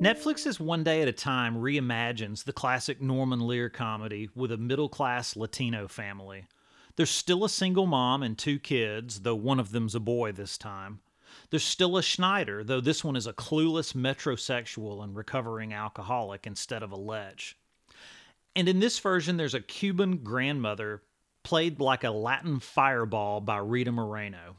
[0.00, 4.88] Netflix's One Day at a Time reimagines the classic Norman Lear comedy with a middle
[4.88, 6.46] class Latino family.
[6.96, 10.56] There's still a single mom and two kids, though one of them's a boy this
[10.56, 11.00] time.
[11.50, 16.82] There's still a Schneider, though this one is a clueless metrosexual and recovering alcoholic instead
[16.82, 17.56] of a lech.
[18.56, 21.02] And in this version, there's a Cuban grandmother
[21.42, 24.56] played like a Latin fireball by Rita Moreno.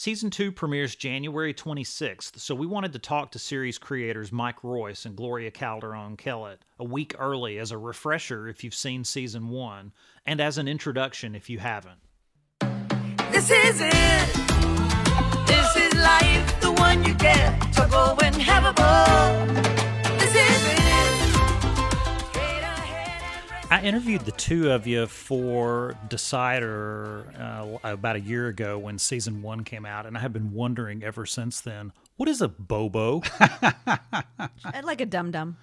[0.00, 5.04] Season 2 premieres January 26th, so we wanted to talk to series creators Mike Royce
[5.04, 9.92] and Gloria Calderon Kellett a week early as a refresher if you've seen Season 1,
[10.24, 11.98] and as an introduction if you haven't.
[13.32, 14.34] This is it.
[15.48, 17.60] This is life, the one you get
[18.22, 18.97] and have a.
[23.78, 29.40] I interviewed the two of you for Decider uh, about a year ago when season
[29.40, 33.22] one came out, and I have been wondering ever since then what is a Bobo?
[34.82, 35.58] Like a dum dum.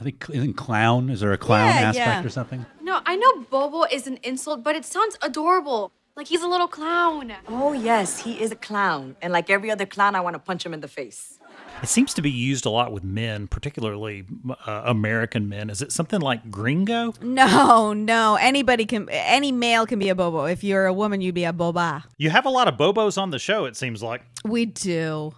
[0.00, 1.10] I think isn't clown.
[1.10, 2.24] Is there a clown Yeah, aspect yeah.
[2.24, 2.66] or something?
[2.80, 5.92] No, I know Bobo is an insult, but it sounds adorable.
[6.16, 7.32] Like he's a little clown.
[7.46, 9.14] Oh, yes, he is a clown.
[9.22, 11.38] And like every other clown, I want to punch him in the face.
[11.82, 14.24] It seems to be used a lot with men, particularly
[14.66, 15.70] uh, American men.
[15.70, 17.14] Is it something like gringo?
[17.20, 18.36] No, no.
[18.36, 19.08] Anybody can.
[19.10, 20.44] Any male can be a bobo.
[20.44, 22.04] If you're a woman, you'd be a boba.
[22.18, 24.22] You have a lot of Bobos on the show, it seems like.
[24.44, 25.34] We do.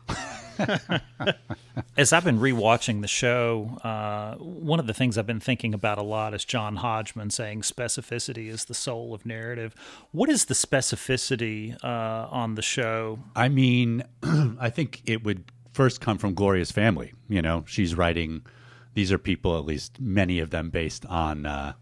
[1.96, 5.98] As I've been rewatching the show, uh, one of the things I've been thinking about
[5.98, 9.74] a lot is John Hodgman saying specificity is the soul of narrative.
[10.12, 13.18] What is the specificity uh, on the show?
[13.34, 17.12] I mean, I think it would first come from Gloria's family.
[17.28, 18.46] You know, she's writing.
[18.94, 21.72] These are people, at least many of them, based on uh,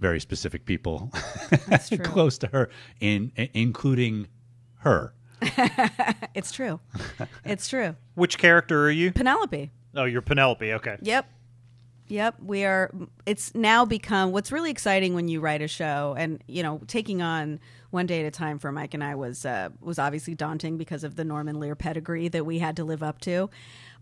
[0.00, 1.12] very specific people
[1.88, 1.98] true.
[1.98, 2.70] close to her,
[3.00, 4.26] in including
[4.78, 5.12] her.
[6.34, 6.80] It's true.
[7.46, 7.96] It's true.
[8.14, 9.10] Which character are you?
[9.12, 9.70] Penelope.
[9.94, 10.70] Oh, you're Penelope.
[10.74, 10.96] Okay.
[11.00, 11.26] Yep.
[12.08, 12.34] Yep.
[12.42, 12.90] We are.
[13.24, 17.22] It's now become what's really exciting when you write a show, and you know, taking
[17.22, 17.58] on
[17.90, 21.04] one day at a time for Mike and I was uh, was obviously daunting because
[21.04, 23.50] of the Norman Lear pedigree that we had to live up to.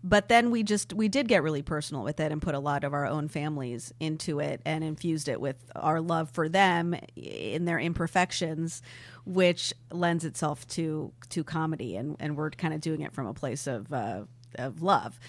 [0.03, 2.83] But then we just we did get really personal with it and put a lot
[2.83, 7.65] of our own families into it and infused it with our love for them in
[7.65, 8.81] their imperfections,
[9.25, 13.33] which lends itself to to comedy, and and we're kind of doing it from a
[13.33, 14.23] place of uh,
[14.55, 15.19] of love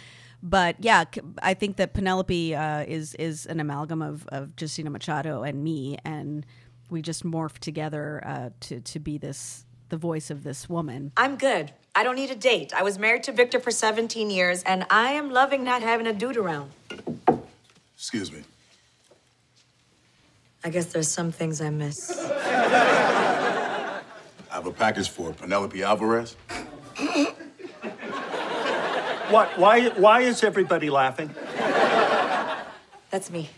[0.43, 1.05] but yeah,
[1.43, 5.99] I think that Penelope uh, is is an amalgam of of Justina Machado and me,
[6.05, 6.45] and
[6.91, 11.13] we just morphed together uh, to to be this the voice of this woman.
[11.17, 11.73] I'm good.
[11.95, 12.75] I don't need a date.
[12.75, 16.13] I was married to Victor for 17 years, and I am loving not having a
[16.13, 16.71] dude around.
[17.97, 18.43] Excuse me.
[20.65, 22.11] I guess there's some things I miss.
[22.19, 24.03] I
[24.51, 26.37] have a package for Penelope Alvarez.
[29.31, 29.59] What?
[29.59, 29.89] Why?
[29.91, 31.35] Why is everybody laughing?
[33.11, 33.51] That's me.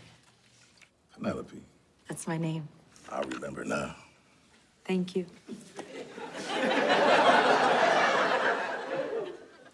[1.15, 1.61] Penelope.
[2.07, 2.67] That's my name.
[3.11, 3.95] I remember now.
[4.85, 5.25] Thank you.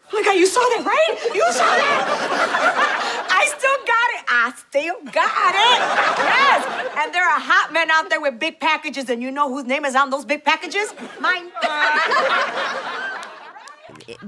[0.08, 1.36] Oh my God, you saw that, right?
[1.36, 3.28] You saw that?
[3.30, 4.26] I still got it.
[4.30, 5.80] I still got it.
[6.24, 7.04] Yes.
[7.04, 9.84] And there are hot men out there with big packages, and you know whose name
[9.86, 10.94] is on those big packages?
[11.20, 11.52] Mine.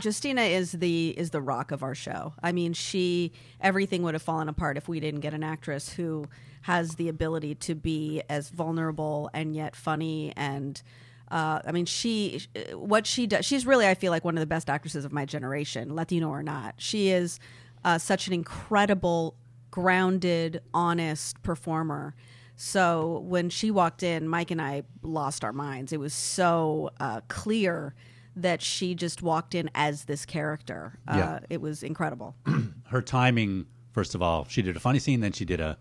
[0.01, 2.33] Justina is the is the rock of our show.
[2.41, 6.25] I mean, she everything would have fallen apart if we didn't get an actress who
[6.63, 10.81] has the ability to be as vulnerable and yet funny and.
[11.29, 14.45] Uh, I mean, she, what she does, she's really, I feel like, one of the
[14.45, 16.75] best actresses of my generation, Latino or not.
[16.77, 17.37] She is
[17.83, 19.35] uh, such an incredible,
[19.69, 22.15] grounded, honest performer.
[22.55, 25.91] So when she walked in, Mike and I lost our minds.
[25.91, 27.93] It was so uh, clear
[28.41, 30.99] that she just walked in as this character.
[31.07, 31.39] Uh, Yeah.
[31.49, 32.35] It was incredible.
[32.87, 35.75] her timing first of all she did a funny scene then she did a,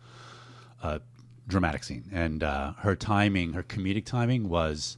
[0.82, 1.00] a
[1.46, 4.96] dramatic scene and uh, her timing her comedic timing was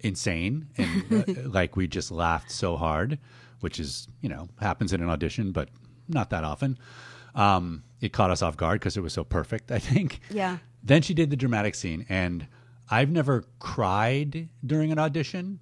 [0.00, 3.18] insane and uh, like we just laughed so hard
[3.60, 5.68] which is you know happens in an audition but
[6.08, 6.78] not that often
[7.34, 10.58] um, it caught us off guard because it was so perfect i think Yeah.
[10.82, 12.46] then she did the dramatic scene and
[12.90, 15.58] i've never cried during an audition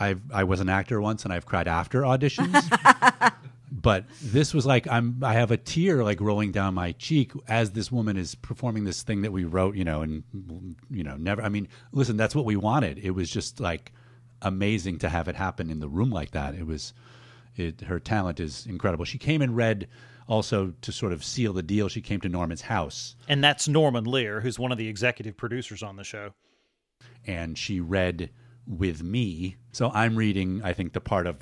[0.00, 2.54] I've, i was an actor once and i've cried after auditions
[3.70, 7.72] but this was like I'm I have a tear like rolling down my cheek as
[7.72, 10.24] this woman is performing this thing that we wrote, you know, and
[10.90, 12.98] you know, never I mean, listen, that's what we wanted.
[12.98, 13.92] It was just like
[14.42, 16.54] amazing to have it happen in the room like that.
[16.54, 16.94] It was
[17.56, 19.04] it her talent is incredible.
[19.04, 19.86] She came and read
[20.26, 21.88] also to sort of seal the deal.
[21.88, 25.82] She came to Norman's house And that's Norman Lear, who's one of the executive producers
[25.82, 26.32] on the show.
[27.26, 28.30] and she read
[28.68, 29.56] with me.
[29.72, 31.36] So I'm reading, I think, the part of,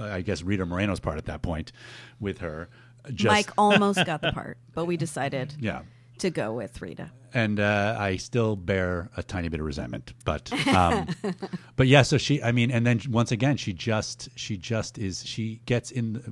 [0.00, 1.72] I guess, Rita Moreno's part at that point
[2.20, 2.68] with her.
[3.12, 5.82] just Mike almost got the part, but we decided yeah.
[6.18, 7.10] to go with Rita.
[7.34, 10.12] and uh, I still bear a tiny bit of resentment.
[10.24, 11.08] But um,
[11.76, 15.24] but yeah, so she, I mean, and then once again, she just she just is
[15.26, 16.22] she gets in.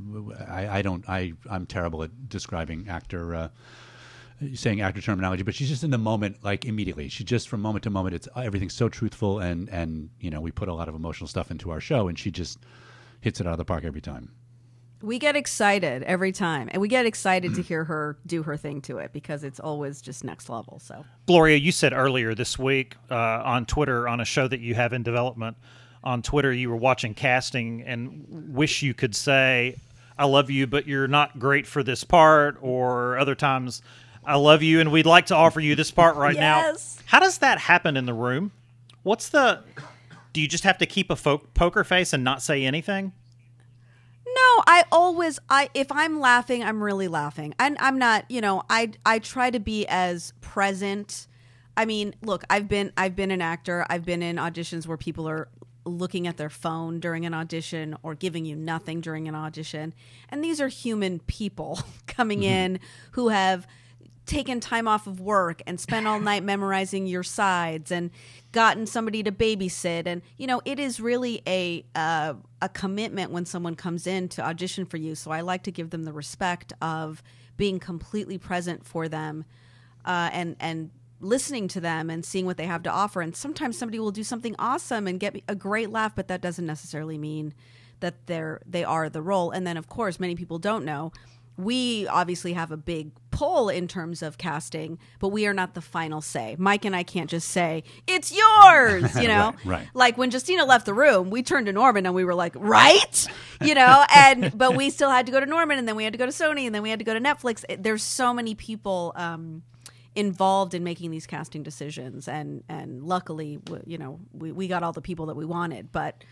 [0.48, 3.34] I, I don't I I'm terrible at describing actor.
[3.34, 3.48] Uh,
[4.54, 7.82] saying actor terminology but she's just in the moment like immediately she just from moment
[7.82, 10.94] to moment it's everything's so truthful and and you know we put a lot of
[10.94, 12.58] emotional stuff into our show and she just
[13.20, 14.30] hits it out of the park every time
[15.02, 18.80] We get excited every time, and we get excited to hear her do her thing
[18.82, 20.80] to it because it's always just next level.
[20.82, 24.74] So Gloria, you said earlier this week uh, on Twitter on a show that you
[24.74, 25.56] have in development
[26.02, 28.24] on Twitter, you were watching casting and
[28.54, 29.76] wish you could say,
[30.18, 33.82] "I love you, but you're not great for this part," or other times,
[34.26, 36.96] "I love you and we'd like to offer you this part right Yes.
[36.98, 38.52] now." How does that happen in the room?
[39.02, 39.62] What's the?
[40.32, 43.12] Do you just have to keep a fo- poker face and not say anything?
[44.26, 47.54] No, I always I if I'm laughing, I'm really laughing.
[47.58, 51.26] And I'm not, you know, I I try to be as present.
[51.76, 53.86] I mean, look, I've been I've been an actor.
[53.88, 55.48] I've been in auditions where people are
[55.86, 59.94] looking at their phone during an audition or giving you nothing during an audition.
[60.28, 62.74] And these are human people coming mm-hmm.
[62.74, 62.80] in
[63.12, 63.66] who have
[64.26, 68.10] taken time off of work and spent all night memorizing your sides and
[68.52, 70.06] gotten somebody to babysit.
[70.06, 74.44] And you know it is really a uh, a commitment when someone comes in to
[74.44, 75.14] audition for you.
[75.14, 77.22] So i like to give them the respect of
[77.56, 79.44] being completely present for them
[80.04, 80.90] uh, and and
[81.20, 83.22] listening to them and seeing what they have to offer.
[83.22, 86.66] And sometimes somebody will do something awesome and get a great laugh but that doesn't
[86.66, 87.54] necessarily mean
[88.00, 89.52] that they're they are the role.
[89.52, 91.12] And then of course many people don't know
[91.56, 95.82] we obviously have a big pull in terms of casting, but we are not the
[95.82, 96.56] final say.
[96.58, 99.54] Mike and I can't just say, it's yours, you know?
[99.62, 99.88] Right, right.
[99.92, 103.26] Like when Justina left the room, we turned to Norman and we were like, right?
[103.60, 106.14] You know, and, but we still had to go to Norman and then we had
[106.14, 107.62] to go to Sony and then we had to go to Netflix.
[107.78, 109.62] There's so many people, um,
[110.14, 114.92] involved in making these casting decisions and and luckily you know we, we got all
[114.92, 116.24] the people that we wanted but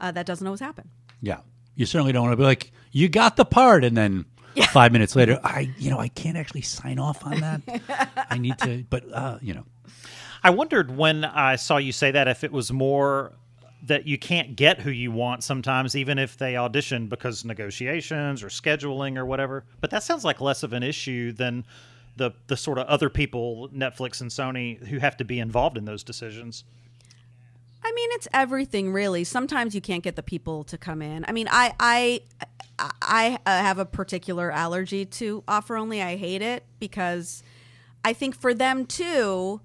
[0.00, 0.90] uh, that doesn't always happen
[1.22, 1.38] Yeah.
[1.76, 3.84] You certainly don't want to be like, you got the part.
[3.84, 4.24] And then
[4.70, 8.26] five minutes later, I, you know, I can't actually sign off on that.
[8.30, 9.64] I need to, but, uh, you know,
[10.42, 13.32] I wondered when I saw you say that if it was more
[13.82, 18.48] that you can't get who you want sometimes, even if they audition because negotiations or
[18.48, 19.64] scheduling or whatever.
[19.80, 21.64] But that sounds like less of an issue than
[22.16, 25.84] the the sort of other people, Netflix and Sony, who have to be involved in
[25.84, 26.64] those decisions.
[27.82, 29.24] I mean, it's everything really.
[29.24, 31.24] Sometimes you can't get the people to come in.
[31.28, 32.20] I mean, I I
[33.02, 36.02] I have a particular allergy to offer only.
[36.02, 37.42] I hate it because
[38.04, 39.60] I think for them too,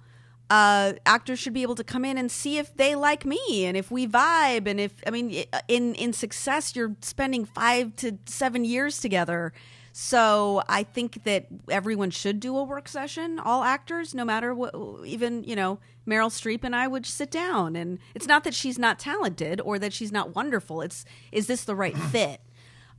[0.49, 3.75] uh, actors should be able to come in and see if they like me and
[3.75, 8.65] if we vibe and if I mean, in in success, you're spending five to seven
[8.65, 9.53] years together.
[9.95, 13.37] So I think that everyone should do a work session.
[13.37, 14.73] All actors, no matter what,
[15.05, 18.79] even you know Meryl Streep and I would sit down, and it's not that she's
[18.79, 20.81] not talented or that she's not wonderful.
[20.81, 22.41] It's is this the right fit?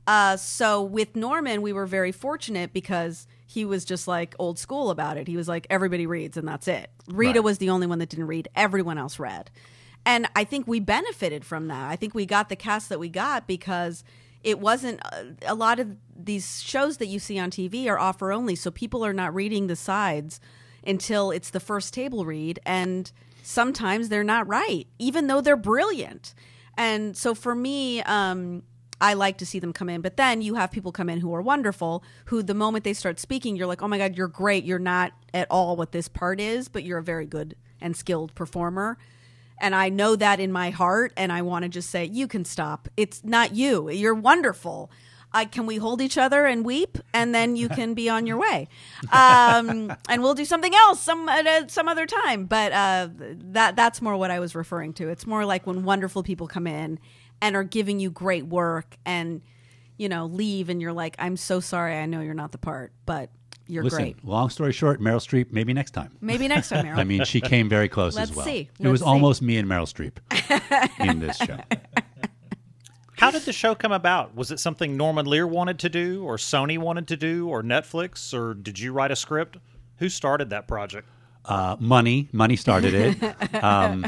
[0.07, 4.89] Uh, so with Norman, we were very fortunate because he was just like old school
[4.89, 5.27] about it.
[5.27, 6.89] He was like everybody reads and that's it.
[7.09, 7.43] Rita Right.
[7.43, 8.47] was the only one that didn't read.
[8.55, 9.49] Everyone else read.
[10.05, 11.89] And I think we benefited from that.
[11.91, 14.03] I think we got the cast that we got because
[14.45, 18.31] it wasn't uh, a lot of these shows that you see on TV are offer
[18.31, 20.39] only, so people are not reading the sides
[20.85, 23.11] until it's the first table read, and
[23.41, 26.35] sometimes they're not right, even though they're brilliant.
[26.77, 28.61] And so for me, um,
[29.01, 31.33] I like to see them come in, but then you have people come in who
[31.33, 34.63] are wonderful, who the moment they start speaking, you're like, oh my God, you're great.
[34.63, 38.35] You're not at all what this part is, but you're a very good and skilled
[38.35, 38.99] performer.
[39.59, 42.45] And I know that in my heart, and I want to just say, you can
[42.45, 42.89] stop.
[42.97, 43.89] It's not you.
[43.89, 44.91] You're wonderful.
[45.51, 48.69] Can we hold each other and weep, and then you can be on your way,
[49.11, 52.45] um, and we'll do something else some at some other time.
[52.45, 53.09] But uh,
[53.51, 55.09] that that's more what I was referring to.
[55.09, 56.99] It's more like when wonderful people come in
[57.41, 59.41] and are giving you great work, and
[59.97, 61.97] you know leave, and you're like, I'm so sorry.
[61.97, 63.29] I know you're not the part, but
[63.67, 64.25] you're listen, great.
[64.25, 66.11] long story short, Meryl Streep, maybe next time.
[66.21, 66.97] Maybe next time, Meryl.
[66.97, 68.45] I mean, she came very close Let's as well.
[68.45, 68.69] see.
[68.79, 69.13] It was Let's see.
[69.13, 70.17] almost me and Meryl Streep
[71.09, 71.57] in this show.
[73.17, 74.35] How did the show come about?
[74.35, 78.33] Was it something Norman Lear wanted to do, or Sony wanted to do, or Netflix,
[78.33, 79.57] or did you write a script?
[79.97, 81.07] Who started that project?
[81.47, 83.63] Uh, money, money started it.
[83.63, 84.05] um,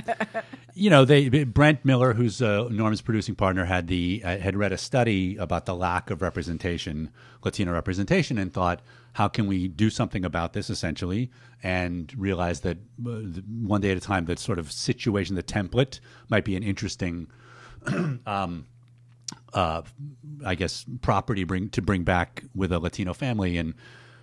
[0.73, 4.71] you know, they Brent Miller, who's uh, Norman's producing partner, had the uh, had read
[4.71, 7.11] a study about the lack of representation,
[7.43, 8.81] Latino representation, and thought,
[9.13, 10.69] how can we do something about this?
[10.69, 15.43] Essentially, and realized that uh, one day at a time, that sort of situation, the
[15.43, 17.27] template, might be an interesting
[19.53, 19.81] uh,
[20.45, 23.73] I guess, property bring to bring back with a Latino family, and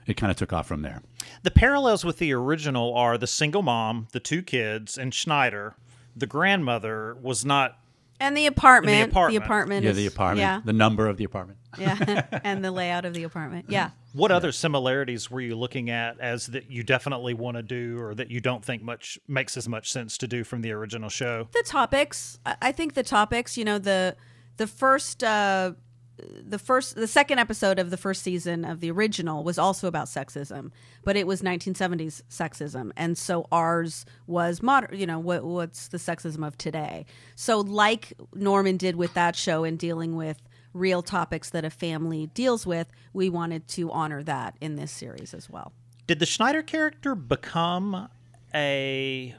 [0.07, 1.03] it kind of took off from there.
[1.43, 5.75] The parallels with the original are the single mom, the two kids, and Schneider.
[6.17, 7.79] The grandmother was not.
[8.21, 9.11] And the apartment.
[9.11, 9.41] apartment.
[9.41, 9.85] The apartment.
[9.85, 10.61] yeah, is- the apartment, Yeah.
[10.65, 11.59] the number of the apartment.
[11.79, 12.27] yeah.
[12.45, 13.67] and the layout of the apartment.
[13.69, 13.91] Yeah.
[14.13, 18.15] What other similarities were you looking at as that you definitely want to do, or
[18.15, 21.49] that you don't think much makes as much sense to do from the original show?
[21.53, 24.15] the topics I- i think the topics you know the
[24.57, 25.73] the first uh
[26.17, 30.07] the first the second episode of the first season of the original was also about
[30.07, 30.71] sexism
[31.03, 35.99] but it was 1970s sexism and so ours was modern you know what what's the
[35.99, 37.05] sexism of today
[37.35, 40.41] so like norman did with that show in dealing with
[40.73, 45.35] real topics that a family deals with we wanted to honor that in this series
[45.35, 45.73] as well
[46.07, 48.09] Did the Schneider character become
[48.55, 49.35] a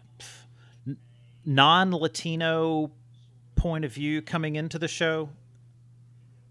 [1.46, 2.91] non Latino
[3.55, 5.29] point of view coming into the show?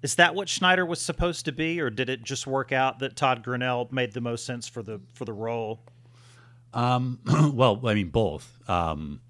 [0.04, 3.16] Is that what Schneider was supposed to be, or did it just work out that
[3.16, 5.80] Todd Grinnell made the most sense for the for the role?
[7.54, 8.58] well, I mean, both.
[8.68, 9.22] Um,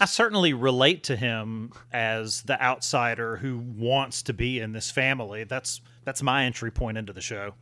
[0.00, 5.42] I certainly relate to him as the outsider who wants to be in this family.
[5.42, 7.54] That's that's my entry point into the show.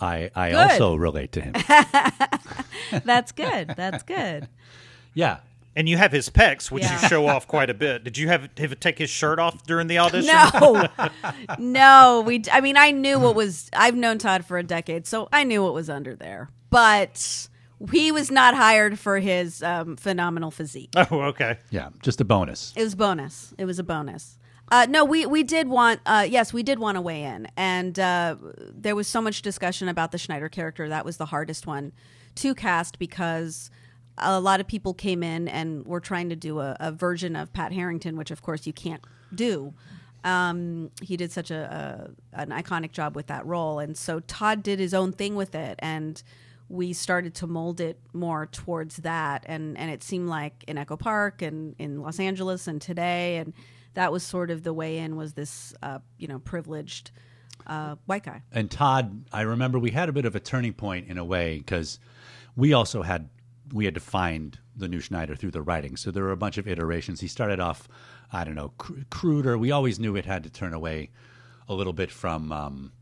[0.00, 0.70] I I Good.
[0.70, 1.52] also relate to him.
[3.04, 4.48] that's good that's good
[5.14, 5.40] yeah,
[5.76, 7.00] And you have his pecs, which Yeah.
[7.00, 8.02] you show off quite a bit.
[8.02, 10.34] Did you have have to take his shirt off during the audition?
[10.60, 10.88] No,
[11.58, 12.22] no.
[12.26, 12.42] We.
[12.50, 13.70] I mean, I knew what was.
[13.72, 16.50] I've known Todd for a decade, so I knew what was under there.
[16.70, 17.48] But
[17.92, 20.90] he was not hired for his um, phenomenal physique.
[20.96, 21.58] Oh, okay.
[21.70, 22.72] yeah, just a bonus.
[22.76, 23.54] It was bonus.
[23.56, 24.36] It was a bonus.
[24.70, 26.00] Uh, no, we we did want.
[26.04, 29.88] Uh, yes, we did want to weigh in, and uh, there was so much discussion
[29.88, 30.88] about the Schneider character.
[30.88, 31.92] That was the hardest one
[32.34, 33.70] to cast because
[34.20, 37.52] a lot of people came in and were trying to do a, a version of
[37.52, 39.02] Pat Harrington, which of course you can't
[39.34, 39.74] do.
[40.24, 44.62] Um, he did such a, a an iconic job with that role, and so Todd
[44.62, 46.22] did his own thing with it, and
[46.68, 50.96] we started to mold it more towards that, and and it seemed like in Echo
[50.96, 53.52] Park and in Los Angeles and today, and
[53.94, 57.10] that was sort of the way in was this uh, you know privileged
[57.66, 58.42] uh, white guy.
[58.52, 61.58] And Todd, I remember we had a bit of a turning point in a way
[61.58, 62.00] because
[62.56, 63.28] we also had
[63.72, 65.96] we had to find the new Schneider through the writing.
[65.96, 67.20] So there were a bunch of iterations.
[67.20, 67.88] He started off,
[68.32, 69.58] I don't know, cr- cruder.
[69.58, 71.10] We always knew it had to turn away
[71.68, 72.92] a little bit from um,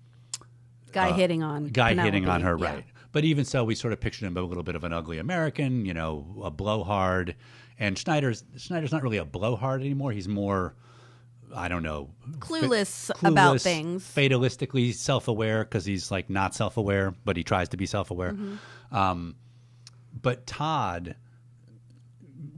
[0.93, 2.67] Guy hitting on guy hitting on her, Yeah.
[2.75, 2.85] right?
[3.13, 5.85] But even so, we sort of pictured him a little bit of an ugly American,
[5.87, 7.35] you know, a blowhard.
[7.79, 10.13] And Schneider's Schneider's not really a blowhard anymore.
[10.13, 10.75] He's more,
[11.55, 14.05] I don't know, Clueless about clueless, things.
[14.05, 18.33] fatalistically self-aware because he's like not self-aware, but he tries to be self-aware.
[18.33, 18.97] Mm-hmm.
[18.97, 19.37] Um,
[20.21, 21.17] but Todd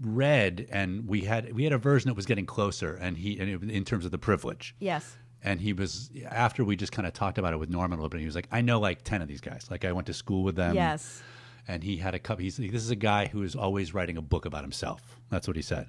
[0.00, 3.50] read, and we had we had a version that was getting closer, and he and
[3.65, 4.75] it, in terms of the privilege.
[4.79, 5.17] Yes.
[5.43, 8.09] And he was after we just kind of talked about it with Norman a little
[8.09, 8.21] bit.
[8.21, 9.67] He was like, "I know like ten of these guys.
[9.71, 10.75] Like I went to school with them.
[10.75, 11.23] Yes.
[11.69, 12.43] And he had a couple.
[12.43, 15.19] He's this is a guy who is always writing a book about himself.
[15.31, 15.87] That's what he said,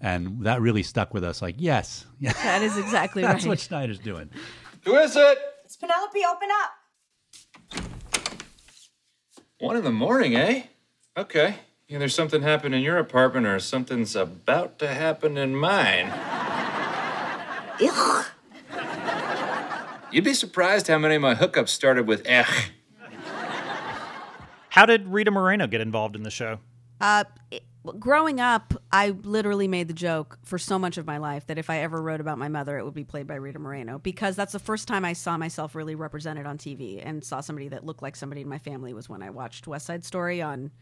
[0.00, 1.40] and that really stuck with us.
[1.42, 3.48] Like, yes, yeah, That is exactly that's right.
[3.48, 4.30] what Schneider's doing.
[4.84, 5.38] Who is it?
[5.64, 7.86] It's Penelope, open up.
[9.58, 10.64] One in the morning, eh?
[11.16, 11.56] Okay.
[11.88, 16.12] Either something happened in your apartment or something's about to happen in mine.
[17.80, 18.26] Ugh.
[20.12, 22.44] You'd be surprised how many of my hookups started with eh.
[24.70, 26.58] How did Rita Moreno get involved in the show?
[27.00, 27.62] Uh, it-
[28.00, 31.70] growing up, I literally made the joke for so much of my life that if
[31.70, 34.52] I ever wrote about my mother, it would be played by Rita Moreno because that's
[34.52, 38.02] the first time I saw myself really represented on TV and saw somebody that looked
[38.02, 40.72] like somebody in my family was when I watched West Side Story on,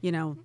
[0.00, 0.36] you know,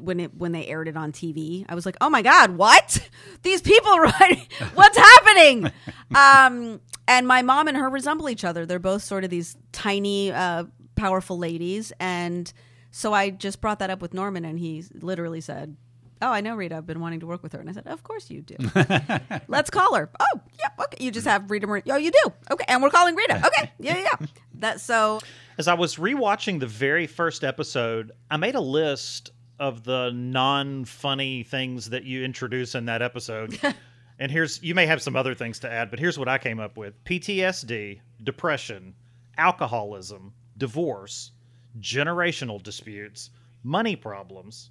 [0.00, 1.64] when it when they aired it on TV.
[1.68, 3.08] I was like, oh my god, what?
[3.42, 4.46] These people, right?
[4.74, 5.70] What's happening?
[6.14, 8.66] um, and my mom and her resemble each other.
[8.66, 10.64] They're both sort of these tiny, uh,
[10.94, 12.52] powerful ladies, and
[12.92, 15.76] so I just brought that up with Norman, and he literally said,
[16.22, 16.76] "Oh, I know Rita.
[16.76, 18.56] I've been wanting to work with her." And I said, "Of course you do.
[19.48, 21.04] Let's call her." Oh, yeah, okay.
[21.04, 21.66] You just have Rita.
[21.66, 21.94] Moreno.
[21.94, 22.32] Oh, you do.
[22.50, 23.36] Okay, and we're calling Rita.
[23.46, 24.04] Okay, yeah, yeah.
[24.20, 24.26] yeah.
[24.54, 25.20] That so
[25.58, 31.42] As I was rewatching the very first episode, I made a list of the non-funny
[31.42, 33.58] things that you introduce in that episode.
[34.18, 36.60] and here's you may have some other things to add, but here's what I came
[36.60, 37.02] up with.
[37.04, 38.94] PTSD, depression,
[39.36, 41.32] alcoholism, divorce,
[41.78, 43.30] generational disputes,
[43.62, 44.70] money problems,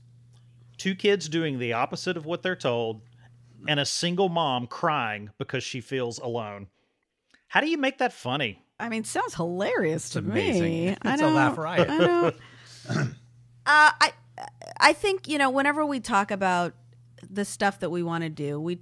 [0.79, 3.01] two kids doing the opposite of what they're told,
[3.67, 6.67] and a single mom crying because she feels alone.
[7.50, 8.63] How do you make that funny?
[8.79, 10.63] I mean, sounds hilarious to amazing.
[10.63, 10.89] me.
[11.01, 11.89] I It's a don't- laugh riot.
[11.89, 12.31] I know.
[12.89, 13.03] uh,
[13.65, 14.12] I
[14.79, 16.74] I think you know whenever we talk about
[17.29, 18.79] the stuff that we want to do, we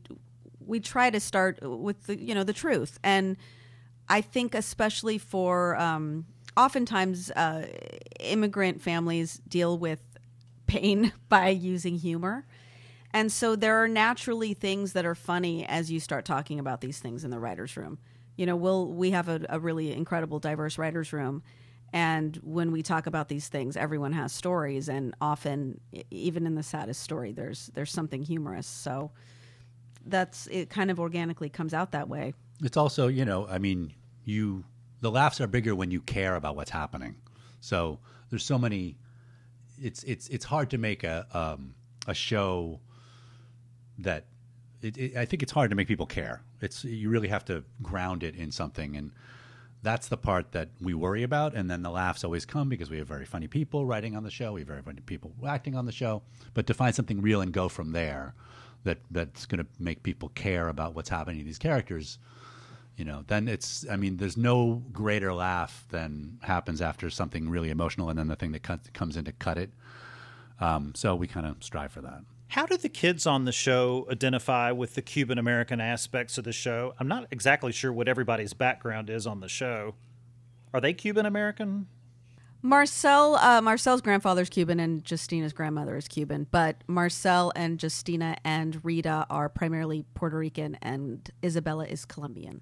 [0.60, 3.38] we try to start with the you know the truth, and
[4.08, 6.26] I think especially for um,
[6.56, 7.66] oftentimes uh,
[8.20, 10.00] immigrant families deal with
[10.68, 12.46] pain by using humor.
[13.12, 17.00] And so there are naturally things that are funny as you start talking about these
[17.00, 17.98] things in the writers' room.
[18.36, 21.42] You know, we'll we have a, a really incredible, diverse writers' room,
[21.94, 25.80] and when we talk about these things, everyone has stories, and often,
[26.12, 28.68] even in the saddest story, there's there's something humorous.
[28.68, 29.12] So
[30.06, 30.70] that's it.
[30.70, 32.34] Kind of organically comes out that way.
[32.62, 33.94] It's also, you know, I mean,
[34.26, 34.66] you
[35.00, 37.16] the laughs are bigger when you care about what's happening.
[37.62, 38.98] So there's so many.
[39.82, 41.76] It's it's it's hard to make a um,
[42.08, 42.80] a show
[44.00, 44.26] that
[44.82, 46.42] it, it, I think it's hard to make people care.
[46.62, 49.12] It's you really have to ground it in something, and
[49.84, 51.54] that's the part that we worry about.
[51.56, 54.32] And then the laughs always come because we have very funny people writing on the
[54.32, 54.54] show.
[54.54, 56.24] We have very funny people acting on the show.
[56.54, 58.34] But to find something real and go from there,
[58.84, 62.18] that that's going to make people care about what's happening to these characters.
[62.98, 63.86] You know, then it's.
[63.90, 68.36] I mean, there's no greater laugh than happens after something really emotional, and then the
[68.36, 69.70] thing that cut, comes in to cut it.
[70.60, 72.22] Um, so we kind of strive for that.
[72.50, 76.52] How do the kids on the show identify with the Cuban American aspects of the
[76.52, 76.96] show?
[77.00, 79.94] I'm not exactly sure what everybody's background is on the show.
[80.74, 81.88] Are they Cuban American?
[82.64, 88.84] Marcel, uh, Marcel's grandfather's Cuban and Justina's grandmother is Cuban, but Marcel and Justina and
[88.84, 92.62] Rita are primarily Puerto Rican, and Isabella is Colombian.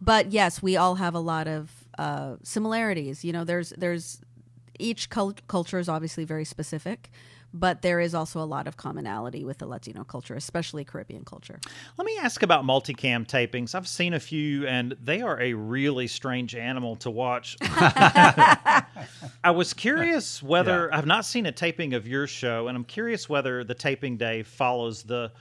[0.00, 3.24] But yes, we all have a lot of uh, similarities.
[3.24, 4.20] You know, there's there's
[4.78, 7.10] each cul- culture is obviously very specific,
[7.52, 11.60] but there is also a lot of commonality with the Latino culture, especially Caribbean culture.
[11.98, 13.74] Let me ask about multicam tapings.
[13.74, 17.56] I've seen a few, and they are a really strange animal to watch.
[17.60, 18.84] I
[19.52, 23.64] was curious whether I've not seen a taping of your show, and I'm curious whether
[23.64, 25.32] the taping day follows the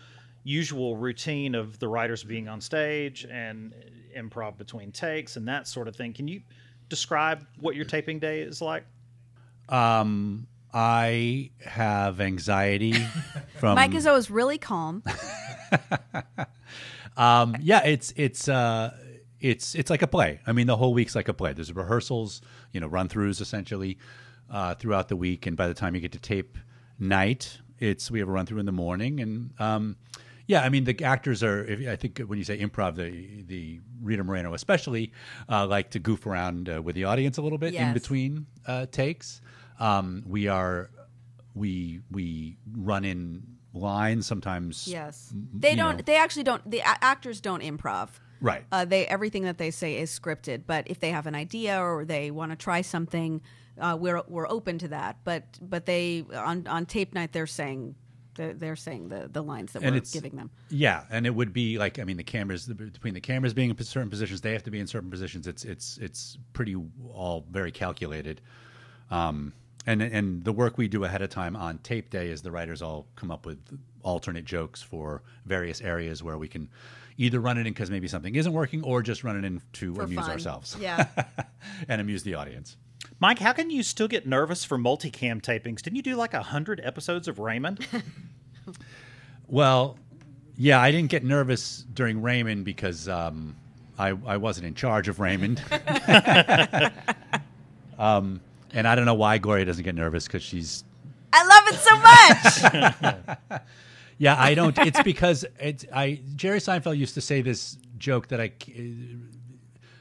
[0.44, 3.74] usual routine of the writers being on stage and
[4.16, 6.13] improv between takes and that sort of thing.
[6.13, 6.42] Can you
[6.89, 8.86] describe what your taping day is like?
[9.67, 12.93] Um, I have anxiety
[13.60, 15.04] from Mike is always really calm.
[17.19, 18.95] Um, yeah, it's it's uh,
[19.41, 20.39] it's it's like a play.
[20.48, 21.52] I mean, the whole week's like a play.
[21.52, 22.41] There's rehearsals,
[22.72, 23.98] you know, run throughs essentially
[24.50, 26.58] uh, throughout the week, and by the time you get to tape
[26.98, 29.98] night, it's we have a run through in the morning, and um,
[30.49, 31.63] yeah, I mean the actors are.
[31.88, 35.13] I think when you say improv, the the Rita Moreno especially
[35.47, 38.88] uh, like to goof around uh, with the audience a little bit in between uh,
[38.88, 39.41] takes.
[39.79, 40.89] Um, we are
[41.53, 43.43] we we run in
[43.75, 44.88] lines sometimes.
[44.88, 45.97] Yes, they don't.
[45.97, 46.03] know.
[46.03, 46.67] They actually don't.
[46.67, 48.09] The a- actors don't improv.
[48.41, 48.65] Right.
[48.71, 50.63] Uh, they everything that they say is scripted.
[50.65, 53.41] But if they have an idea or they want to try something,
[53.79, 55.17] uh, we're we're open to that.
[55.23, 57.93] But but they on on tape night they're saying
[58.39, 60.49] they're, they're saying the the lines that And we're it's- giving them.
[60.69, 63.69] Yeah, and it would be like I mean the cameras the- between the cameras being
[63.69, 65.45] in certain positions, they have to be in certain positions.
[65.45, 66.75] It's it's it's pretty
[67.13, 68.41] all very calculated.
[69.12, 69.54] Um,
[69.86, 72.82] and and the work we do ahead of time on tape day is the writers
[72.82, 73.60] all come up with
[74.04, 76.69] alternate jokes for various areas where we can
[77.17, 79.93] either run it in because maybe something isn't working, or just run it in to
[79.95, 80.32] For amuse fun.
[80.32, 80.78] ourselves.
[80.80, 81.08] Yeah.
[81.89, 82.78] and amuse the audience.
[83.19, 85.82] Mike, how can you still get nervous for multicam tapings?
[85.82, 87.86] Didn't you do like a hundred episodes of Raymond?
[89.49, 89.97] Well,
[90.57, 93.55] yeah, I didn't get nervous during Raymond because um,
[93.97, 95.62] I, I wasn't in charge of Raymond.
[97.99, 98.41] um,
[98.73, 100.83] and I don't know why Gloria doesn't get nervous because she's.
[101.33, 103.62] I love it so much.
[104.19, 104.77] Yeah, I don't.
[104.79, 106.19] It's because it's I.
[106.35, 108.51] Jerry Seinfeld used to say this joke that I.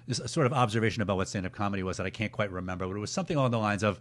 [0.08, 2.96] This sort of observation about what stand-up comedy was that I can't quite remember, but
[2.96, 4.00] it was something along the lines of.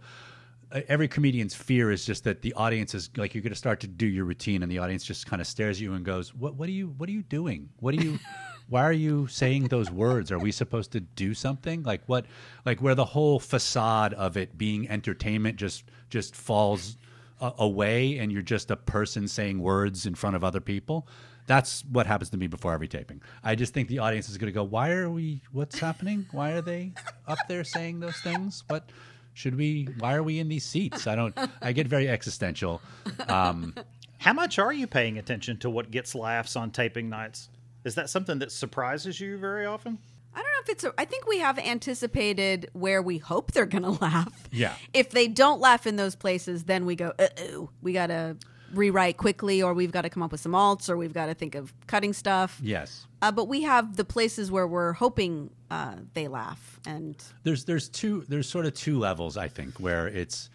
[0.70, 3.86] Every comedian's fear is just that the audience is like you're going to start to
[3.86, 6.56] do your routine, and the audience just kind of stares at you and goes, "What?
[6.56, 6.94] What are you?
[6.98, 7.70] What are you doing?
[7.80, 8.18] What are you?
[8.68, 10.30] why are you saying those words?
[10.30, 11.82] Are we supposed to do something?
[11.82, 12.26] Like what?
[12.66, 16.98] Like where the whole facade of it being entertainment just just falls
[17.40, 21.08] a- away and you're just a person saying words in front of other people.
[21.46, 23.22] That's what happens to me before every taping.
[23.42, 25.40] I just think the audience is going to go, "Why are we?
[25.50, 26.26] What's happening?
[26.30, 26.92] Why are they
[27.26, 28.64] up there saying those things?
[28.68, 28.90] What
[29.38, 29.88] should we?
[29.98, 31.36] Why are we in these seats?" I don't.
[31.62, 32.82] I get very existential.
[33.28, 33.74] Um,
[34.18, 37.48] How much are you paying attention to what gets laughs on taping nights?
[37.84, 39.98] Is that something that surprises you very often?
[40.34, 40.84] I don't know if it's.
[40.84, 44.48] A, I think we have anticipated where we hope they're going to laugh.
[44.50, 44.74] Yeah.
[44.92, 48.36] If they don't laugh in those places, then we go, uh oh, we got to
[48.74, 51.34] rewrite quickly, or we've got to come up with some alts, or we've got to
[51.34, 52.60] think of cutting stuff.
[52.62, 53.06] yes.
[53.22, 57.88] Uh, but we have the places where we're hoping uh, they laugh, and there's there's
[57.88, 60.50] two there's sort of two levels I think where it's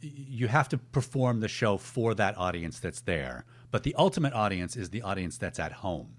[0.00, 4.76] you have to perform the show for that audience that's there, but the ultimate audience
[4.76, 6.14] is the audience that's at home.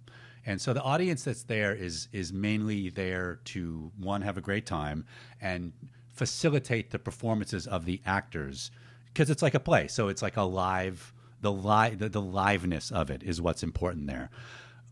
[0.45, 4.65] And so the audience that's there is is mainly there to one have a great
[4.65, 5.05] time
[5.41, 5.71] and
[6.11, 8.71] facilitate the performances of the actors
[9.13, 9.87] because it's like a play.
[9.87, 14.07] So it's like a live the live the, the liveness of it is what's important
[14.07, 14.29] there.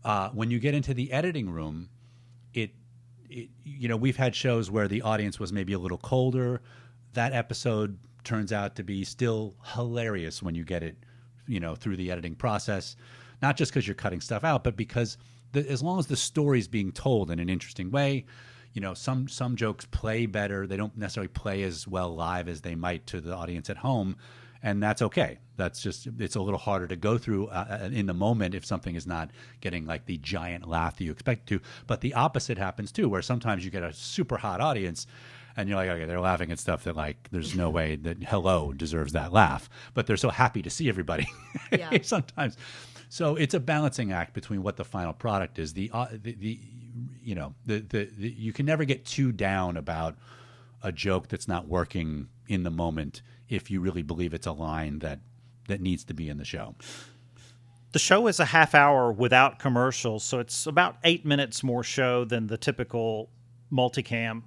[0.04, 1.88] Uh, when you get into the editing room,
[3.28, 6.62] it you know we've had shows where the audience was maybe a little colder.
[7.14, 10.96] That episode turns out to be still hilarious when you get it,
[11.46, 12.96] you know, through the editing process.
[13.40, 15.16] Not just because you're cutting stuff out, but because
[15.52, 18.26] the, as long as the story's being told in an interesting way,
[18.72, 20.66] you know, some some jokes play better.
[20.66, 24.16] They don't necessarily play as well live as they might to the audience at home,
[24.62, 25.38] and that's okay.
[25.56, 28.94] That's just it's a little harder to go through uh, in the moment if something
[28.94, 31.60] is not getting like the giant laugh that you expect to.
[31.86, 35.06] But the opposite happens too, where sometimes you get a super hot audience.
[35.56, 38.72] And you're like, okay, they're laughing at stuff that like, there's no way that hello
[38.72, 41.26] deserves that laugh, but they're so happy to see everybody.
[41.72, 41.98] Yeah.
[42.02, 42.56] sometimes,
[43.08, 45.72] so it's a balancing act between what the final product is.
[45.72, 46.60] The uh, the, the
[47.22, 50.16] you know the, the the you can never get too down about
[50.82, 54.98] a joke that's not working in the moment if you really believe it's a line
[55.00, 55.20] that
[55.68, 56.74] that needs to be in the show.
[57.92, 62.24] The show is a half hour without commercials, so it's about eight minutes more show
[62.24, 63.30] than the typical
[63.72, 64.42] multicam.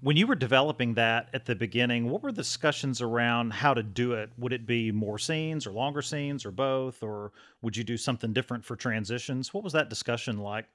[0.00, 3.82] When you were developing that at the beginning, what were the discussions around how to
[3.82, 4.30] do it?
[4.38, 7.02] Would it be more scenes or longer scenes or both?
[7.02, 9.52] Or would you do something different for transitions?
[9.52, 10.66] What was that discussion like?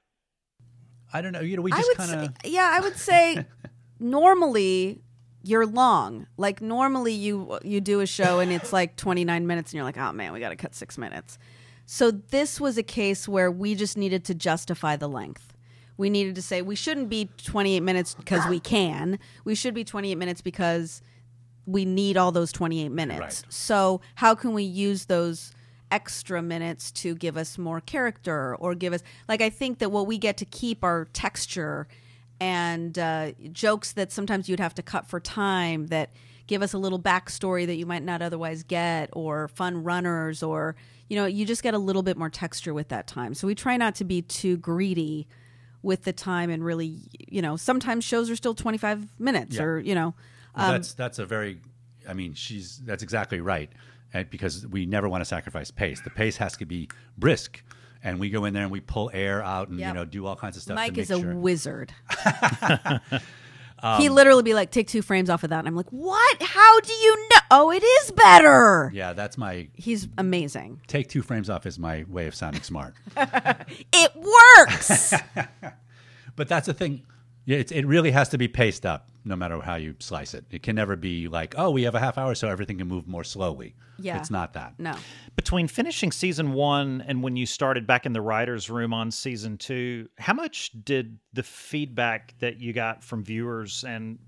[1.12, 1.40] I don't know.
[1.40, 3.46] You know, we just kind of yeah, I would say
[4.00, 5.03] normally
[5.44, 6.26] you're long.
[6.36, 9.98] Like normally you you do a show and it's like 29 minutes and you're like,
[9.98, 11.38] "Oh man, we got to cut 6 minutes."
[11.86, 15.54] So this was a case where we just needed to justify the length.
[15.96, 19.18] We needed to say we shouldn't be 28 minutes because we can.
[19.44, 21.02] We should be 28 minutes because
[21.66, 23.20] we need all those 28 minutes.
[23.20, 23.52] Right.
[23.52, 25.52] So, how can we use those
[25.90, 30.06] extra minutes to give us more character or give us like I think that what
[30.06, 31.86] we get to keep our texture
[32.40, 36.10] and uh, jokes that sometimes you'd have to cut for time that
[36.46, 40.76] give us a little backstory that you might not otherwise get or fun runners or
[41.08, 43.54] you know you just get a little bit more texture with that time so we
[43.54, 45.26] try not to be too greedy
[45.82, 49.62] with the time and really you know sometimes shows are still 25 minutes Yeah.
[49.62, 50.14] or you know
[50.56, 51.60] Well, um, that's that's a very,
[52.08, 53.70] I mean, she's that's exactly right,
[54.30, 56.00] because we never want to sacrifice pace.
[56.00, 57.62] The pace has to be brisk,
[58.04, 60.36] and we go in there and we pull air out and you know do all
[60.36, 60.76] kinds of stuff.
[60.76, 61.32] Mike is a sure.
[61.32, 61.92] Um, wizard.
[63.98, 66.42] he literally be like, "Take two frames off of that," and I'm like, "What?
[66.42, 67.38] How do you know?
[67.50, 70.80] Oh, it is better." Yeah, that's my He's amazing.
[70.86, 72.94] take two frames off is my way of sounding smart.
[73.92, 75.14] It works.
[76.36, 77.02] but that's the thing.
[77.46, 80.46] Yeah, it's, it really has to be paced up, no matter how you slice it.
[80.50, 83.06] It can never be like, oh, we have a half hour, so everything can move
[83.06, 83.74] more slowly.
[83.98, 84.18] Yeah.
[84.18, 84.74] it's not that.
[84.78, 84.94] no.
[85.36, 89.56] Between finishing season one and when you started back in the writer's room on season
[89.56, 94.18] two, how much did the feedback that you got from viewers and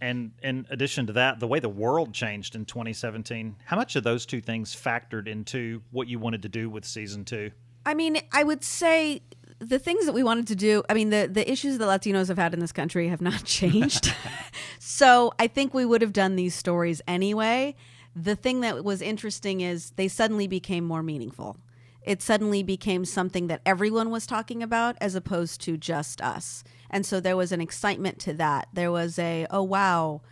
[0.00, 4.04] and in addition to that, the way the world changed in 2017, how much of
[4.04, 7.50] those two things factored into what you wanted to do with season two?
[7.84, 9.22] I mean, I would say
[9.58, 10.82] the things that we wanted to do.
[10.88, 14.14] I mean, the the issues that Latinos have had in this country have not changed.
[14.78, 17.74] so I think we would have done these stories anyway.
[18.14, 21.56] The thing that was interesting is they suddenly became more meaningful.
[22.02, 26.64] It suddenly became something that everyone was talking about as opposed to just us.
[26.90, 28.68] And so there was an excitement to that.
[28.72, 30.22] There was a, oh, wow,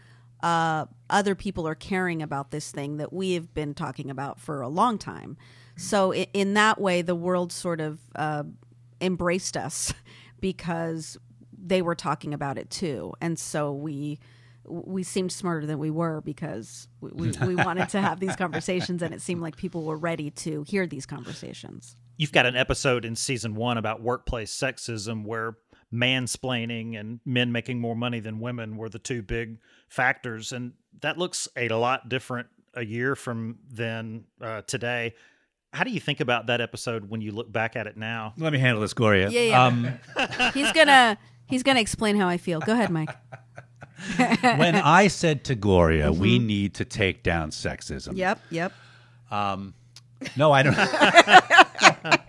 [0.42, 4.62] uh, other people are caring about this thing that we have been talking about for
[4.62, 5.36] a long time.
[5.76, 8.44] So in, in that way, the world sort of uh,
[9.00, 9.92] embraced us
[10.40, 11.16] because
[11.58, 14.18] they were talking about it too, and so we
[14.68, 19.00] we seemed smarter than we were because we, we, we wanted to have these conversations,
[19.00, 21.96] and it seemed like people were ready to hear these conversations.
[22.16, 25.56] You've got an episode in season one about workplace sexism where
[25.92, 30.52] mansplaining and men making more money than women were the two big factors.
[30.52, 35.14] And that looks a lot different a year from then uh, today.
[35.76, 38.32] How do you think about that episode when you look back at it now?
[38.38, 39.28] Let me handle this, Gloria.
[39.28, 39.66] Yeah, yeah.
[39.66, 39.92] Um,
[40.54, 42.60] He's gonna he's gonna explain how I feel.
[42.60, 43.10] Go ahead, Mike.
[44.42, 48.16] when I said to Gloria, we need to take down sexism.
[48.16, 48.72] Yep, yep.
[49.30, 50.74] No, I don't.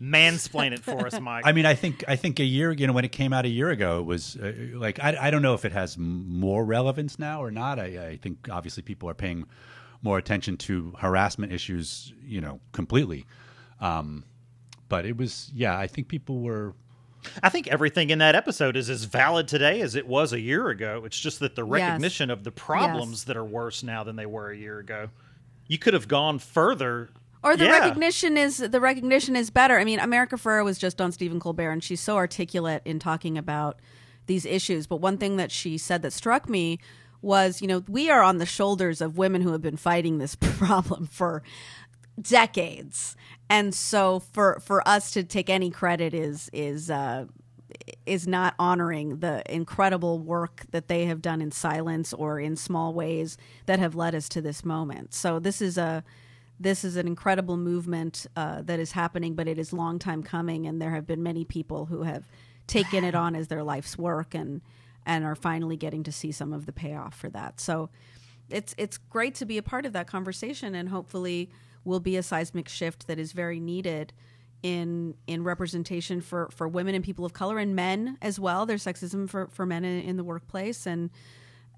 [0.00, 1.44] Mansplain it for us, Mike.
[1.46, 3.48] I mean, I think I think a year, you know, when it came out a
[3.48, 7.18] year ago, it was uh, like I, I don't know if it has more relevance
[7.18, 7.80] now or not.
[7.80, 9.46] I, I think obviously people are paying
[10.02, 13.26] more attention to harassment issues, you know, completely.
[13.80, 14.24] Um,
[14.88, 16.74] but it was, yeah, I think people were.
[17.42, 20.68] I think everything in that episode is as valid today as it was a year
[20.70, 21.02] ago.
[21.04, 21.70] It's just that the Yes.
[21.72, 23.24] recognition of the problems Yes.
[23.24, 25.10] that are worse now than they were a year ago.
[25.66, 27.10] You could have gone further
[27.42, 27.78] or the Yeah.
[27.80, 29.78] recognition is the recognition is better.
[29.78, 33.36] I mean, America Ferrera was just on Stephen Colbert, and she's so articulate in talking
[33.36, 33.78] about
[34.26, 34.86] these issues.
[34.86, 36.78] But one thing that she said that struck me
[37.22, 40.34] was, you know, we are on the shoulders of women who have been fighting this
[40.40, 41.42] problem for
[42.20, 43.16] decades,
[43.48, 46.90] and so for for us to take any credit is is.
[46.90, 47.26] Uh,
[48.04, 52.92] is not honoring the incredible work that they have done in silence or in small
[52.92, 55.14] ways that have led us to this moment.
[55.14, 56.02] So this is a
[56.58, 60.66] this is an incredible movement uh, that is happening, but it is long time coming,
[60.66, 62.24] and there have been many people who have
[62.66, 64.60] taken it on as their life's work and
[65.06, 67.60] and are finally getting to see some of the payoff for that.
[67.60, 67.90] So
[68.50, 71.50] it's it's great to be a part of that conversation, and hopefully
[71.84, 74.12] will be a seismic shift that is very needed
[74.62, 78.66] in in representation for for women and people of color and men as well.
[78.66, 81.10] There's sexism for for men in, in the workplace and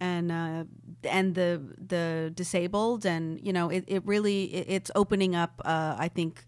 [0.00, 0.64] and uh,
[1.04, 5.94] and the the disabled and you know it, it really it, it's opening up uh,
[5.96, 6.44] I think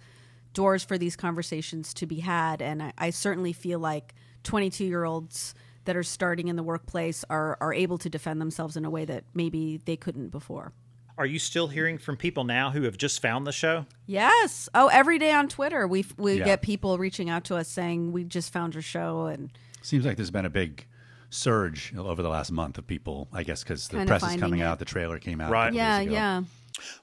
[0.54, 5.04] doors for these conversations to be had and I, I certainly feel like 22 year
[5.04, 5.54] olds
[5.84, 9.04] that are starting in the workplace are are able to defend themselves in a way
[9.04, 10.72] that maybe they couldn't before.
[11.16, 13.86] Are you still hearing from people now who have just found the show?
[14.06, 14.68] Yes.
[14.74, 16.44] Oh, every day on Twitter we we Yeah.
[16.44, 19.50] get people reaching out to us saying we just found your show and
[19.82, 20.86] Seems like there's been a big
[21.30, 23.28] surge over the last month of people.
[23.32, 24.64] I guess because the press is coming it.
[24.64, 25.50] out, the trailer came out.
[25.50, 25.72] Right.
[25.72, 26.12] yeah, ago.
[26.12, 26.42] yeah.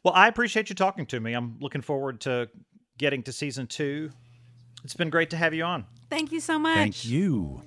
[0.04, 1.34] Well, I appreciate you talking to me.
[1.34, 2.50] I'm looking forward to
[2.98, 4.12] getting to season two.
[4.84, 5.86] It's been great to have you on.
[6.10, 6.76] Thank you so much.
[6.76, 7.62] Thank you.